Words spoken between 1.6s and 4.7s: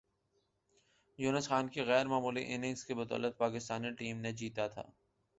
کی غیر معمولی اننگز کی بدولت پاکستانی ٹیم نے جیتا